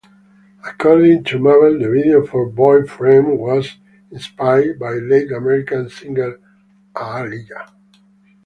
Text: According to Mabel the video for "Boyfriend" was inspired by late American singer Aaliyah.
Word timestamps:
According 0.67 1.25
to 1.25 1.37
Mabel 1.37 1.77
the 1.77 1.87
video 1.87 2.25
for 2.25 2.47
"Boyfriend" 2.49 3.37
was 3.37 3.77
inspired 4.09 4.79
by 4.79 4.93
late 4.93 5.31
American 5.31 5.89
singer 5.89 6.39
Aaliyah. 6.95 7.71